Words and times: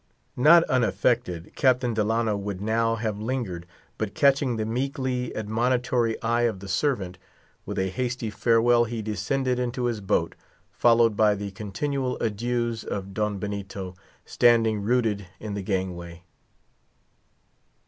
Not 0.37 0.63
unaffected, 0.63 1.51
Captain 1.55 1.93
Delano 1.93 2.35
would 2.35 2.59
now 2.59 2.95
have 2.95 3.19
lingered; 3.21 3.67
but 3.99 4.15
catching 4.15 4.55
the 4.55 4.65
meekly 4.65 5.31
admonitory 5.35 6.19
eye 6.23 6.41
of 6.49 6.59
the 6.59 6.67
servant, 6.67 7.19
with 7.67 7.77
a 7.77 7.89
hasty 7.91 8.31
farewell 8.31 8.85
he 8.85 9.03
descended 9.03 9.59
into 9.59 9.85
his 9.85 10.01
boat, 10.01 10.33
followed 10.71 11.15
by 11.15 11.35
the 11.35 11.51
continual 11.51 12.17
adieus 12.19 12.83
of 12.83 13.13
Don 13.13 13.37
Benito, 13.37 13.95
standing 14.25 14.81
rooted 14.81 15.27
in 15.39 15.53
the 15.53 15.61
gangway. 15.61 16.23